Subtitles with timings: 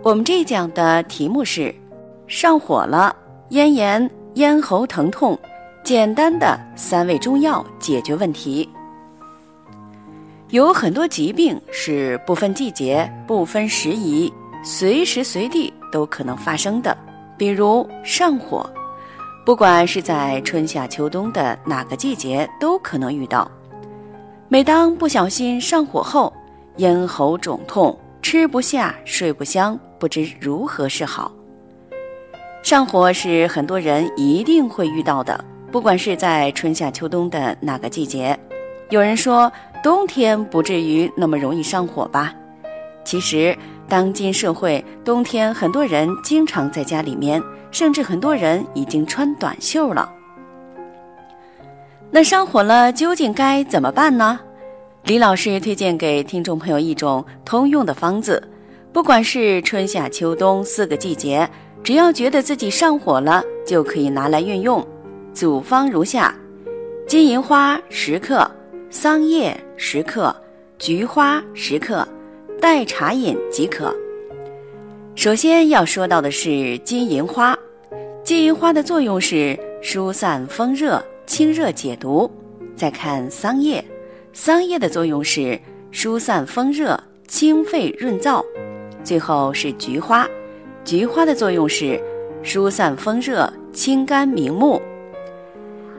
[0.00, 1.74] 我们这一讲的题目是：
[2.28, 3.14] 上火了，
[3.50, 5.36] 咽炎、咽喉疼痛，
[5.82, 8.68] 简单的三味中药解决问题。
[10.50, 16.96] 有很多疾病是不分季节、不分时宜，随时随地都可能发生的，
[17.36, 18.64] 比如上火，
[19.44, 23.50] 不管是在春夏秋冬的哪个季节都可能遇到。
[24.48, 26.32] 每当不小心上火后，
[26.76, 27.98] 咽喉肿痛。
[28.20, 31.32] 吃不下，睡不香，不知如何是好。
[32.62, 38.38] 上火是很多人一定会遇到的，不管是在春夏秋冬的哪个季节。
[38.90, 39.50] 有人说
[39.82, 42.34] 冬天不至于那么容易上火吧？
[43.04, 43.56] 其实，
[43.88, 50.12] 当今社会冬天，很多人经常在家里面，甚至很多人已经穿短袖了。
[52.10, 54.40] 那上火了，究竟该怎么办呢？
[55.04, 58.46] 李老师推荐给听众朋友一种通用的方子，
[58.98, 61.48] 不管是春夏秋冬四个季节，
[61.84, 64.84] 只要觉得自己上火了，就可以拿来运用。
[65.32, 66.34] 组方如下：
[67.06, 68.50] 金银花十克，
[68.90, 70.34] 桑叶十克，
[70.80, 72.06] 菊花十克，
[72.60, 73.94] 代茶饮即可。
[75.14, 77.56] 首先要说到的是金银花，
[78.24, 82.28] 金银花的作用是疏散风热、清热解毒。
[82.74, 83.82] 再看桑叶。
[84.32, 85.56] 桑叶的作用是
[85.92, 88.44] 疏散风热、清肺润燥，
[89.08, 90.28] 最后是菊花，
[90.84, 91.98] 菊花的作用是
[92.42, 94.82] 疏散风热、清肝明目。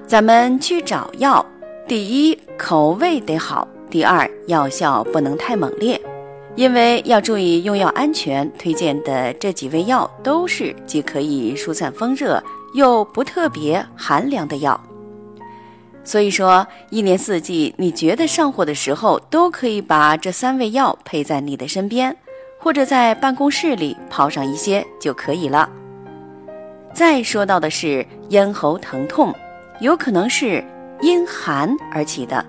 [0.05, 1.43] 咱们去找药，
[1.87, 5.99] 第一口味得好，第二药效不能太猛烈，
[6.55, 8.47] 因为要注意用药安全。
[8.59, 12.43] 推荐的这几味药都是既可以疏散风热，
[12.75, 14.79] 又不特别寒凉的药。
[16.03, 22.15] 所以说，一年四季，你觉得上火的时候，都可以把这三味药配在你的身边，
[22.59, 25.69] 或者在办公室里泡上一些就可以了。
[26.93, 29.33] 再说到的是咽喉疼痛，
[29.79, 30.63] 有可能是
[31.01, 32.45] 因寒而起的，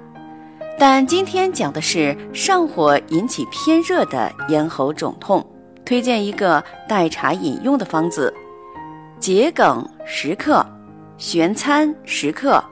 [0.79, 5.45] 但今天讲的是上火引起偏热的咽喉肿痛，
[5.85, 8.35] 推荐一个代茶饮用的方子：
[9.21, 10.67] 桔梗十克，
[11.17, 12.63] 玄参十克。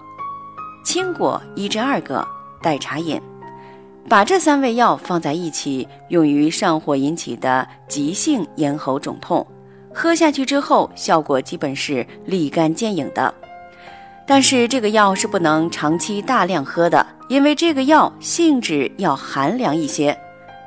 [0.84, 2.26] 青果一至二个，
[2.62, 3.20] 代茶饮。
[4.08, 9.46] 把这三味药放在一起，用于上火引起的急性咽喉肿痛。
[9.92, 13.32] 喝下去之后，效果基本是立竿见影的。
[14.26, 20.16] 但是这个药是不能长期大量喝的，因为这个药性质要寒凉一些。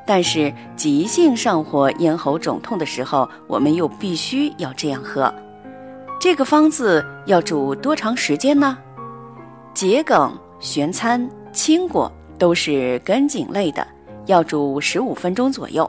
[0.06, 5.34] 但是急性上火咽喉肿痛的时候，我们又必须要这样喝。
[6.20, 8.78] 这个方子要煮多长时间呢？
[9.74, 13.86] 桔梗、玄参、青果都是根茎类的，
[14.26, 15.88] 要煮十五分钟左右。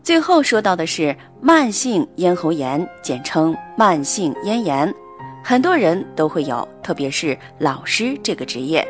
[0.00, 4.94] 最后说到的是慢性咽喉炎，简称慢性咽炎，
[5.42, 8.86] 很多人都会有，特别是老师这个职业。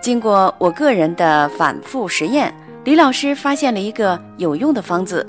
[0.00, 2.54] 经过我个人的反复实验，
[2.84, 5.26] 李老师发现了一个有用的方子：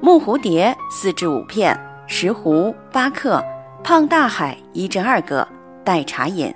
[0.00, 3.44] 木蝴蝶四至五片，石斛八克，
[3.82, 5.46] 胖大海一至二个，
[5.82, 6.54] 代茶饮。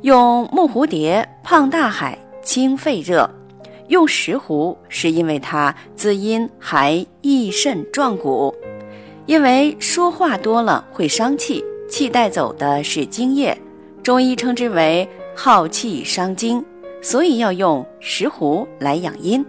[0.00, 3.28] 用木蝴蝶、胖大海清肺热，
[3.88, 8.54] 用石斛是因为它滋阴还益肾壮骨。
[9.26, 13.56] 因为说话多了会伤气，气带走的是精液，
[14.02, 16.64] 中医称之为耗气伤精，
[17.00, 19.44] 所以要用石斛来养阴。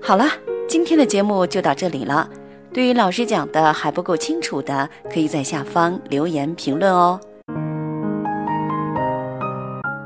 [0.00, 0.26] 好了，
[0.66, 2.28] 今天的节目就到这里了。
[2.72, 7.20] 对于老师讲的还不够清楚的，可以在下方留言评论哦。